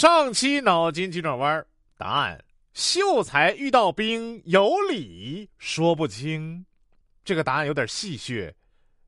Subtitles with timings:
[0.00, 1.66] 上期脑筋急转弯，
[1.98, 6.64] 答案：秀才遇到兵，有理说不清。
[7.22, 8.50] 这个答案有点戏谑，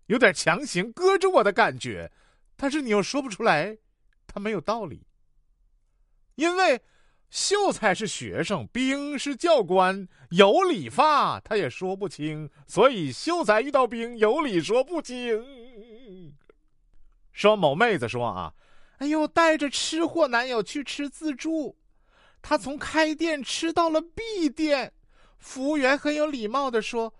[0.08, 2.12] 有点强行搁着我的感觉，
[2.58, 3.78] 但是你又说不出来，
[4.26, 5.06] 它没有道理。
[6.34, 6.78] 因为
[7.30, 16.36] 秀才是学生，兵是教官，有理发他也说不清，所以秀才遇到兵，有理说不清。
[17.32, 18.52] 说某妹子说啊。
[19.03, 21.77] 哎呦，带着吃货男友去吃自助，
[22.41, 24.93] 他从开店吃到了闭店。
[25.38, 27.12] 服务员很有礼貌的说：“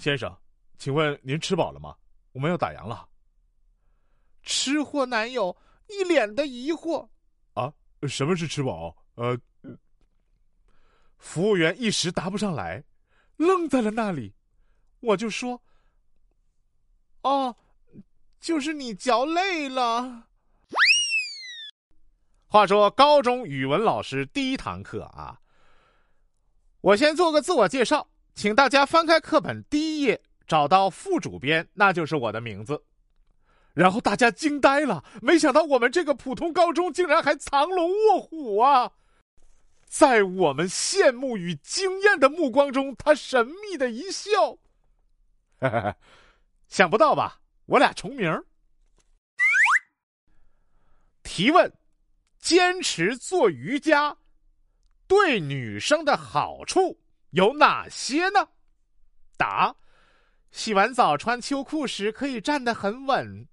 [0.00, 0.34] 先生，
[0.78, 1.94] 请问您吃饱了吗？
[2.32, 3.06] 我们要打烊了。”
[4.44, 5.54] 吃货男友
[5.88, 7.06] 一脸的疑惑
[7.52, 7.70] ：“啊，
[8.08, 9.38] 什么是吃饱？”呃，
[11.18, 12.82] 服务员一时答不上来，
[13.36, 14.32] 愣在了那里。
[15.00, 15.62] 我就说
[17.20, 17.54] ：“哦，
[18.40, 20.25] 就是你嚼累了。”
[22.48, 25.40] 话说高中语文老师第一堂课啊，
[26.80, 32.84] 我先做个自我介绍，请大家翻开课本第一页，找到副主编，那就是我的名字。
[33.74, 38.92] 然后大家惊呆了，没想到我们这个普通高中竟然还藏龙卧虎啊！
[39.84, 44.56] 在我们羡慕与惊艳的目光中，他神秘的一笑，
[46.68, 47.40] 想不到吧？
[47.66, 48.44] 我俩重名。
[51.24, 51.72] 提问。
[52.46, 54.16] 坚持做瑜伽，
[55.08, 56.96] 对女生的好处
[57.30, 58.48] 有哪些呢？
[59.36, 59.74] 答：
[60.52, 63.48] 洗完澡穿秋裤时可以站得很稳。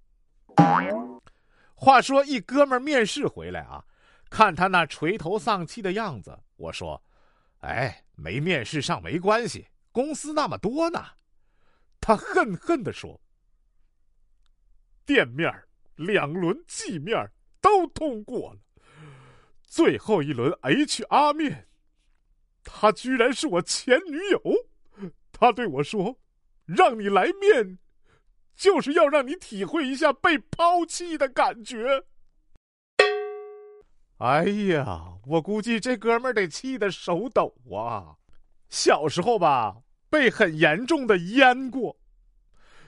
[1.74, 3.84] 话说一哥们面试回来啊，
[4.30, 7.02] 看他那垂头丧气的样子，我说
[7.66, 11.04] ：“哎，没面试上没关系，公司那么多呢。”
[12.00, 13.20] 他恨恨的说
[15.04, 15.52] ：“店面
[15.96, 17.28] 两轮计面
[17.60, 18.60] 都通过了。”
[19.74, 21.66] 最后一轮 HR 面，
[22.62, 24.40] 她居然是我前女友。
[25.32, 26.16] 她对我说
[26.64, 27.80] ：“让你来面，
[28.54, 32.04] 就是要让你体会一下被抛弃的感觉。”
[34.18, 38.14] 哎呀，我估计这哥们儿得气得手抖啊！
[38.68, 41.98] 小时候吧，被很严重的淹过，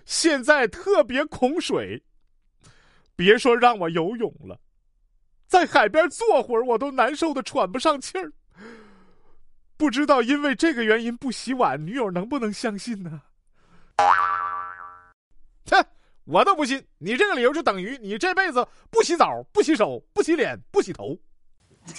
[0.04, 2.04] 现在特别恐水，
[3.16, 4.60] 别说让我游泳了。
[5.46, 8.32] 在海边坐会儿，我都难受的喘不上气儿。
[9.76, 13.22] 不知道因为这个原因不洗碗，女友能不能相信呢？
[15.64, 15.76] 切，
[16.24, 16.84] 我都不信！
[16.98, 21.16] 你这个理由就等于你这辈子不洗澡、不洗手、不洗脸、不洗头。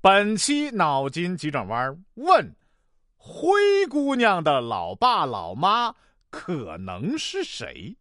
[0.00, 2.56] 本期脑筋急转弯问：
[3.16, 3.50] 灰
[3.88, 5.94] 姑娘的老爸老妈
[6.30, 7.96] 可能是谁？